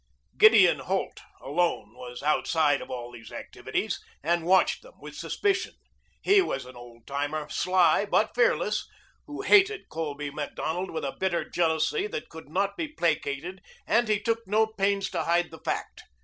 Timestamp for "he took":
14.07-14.39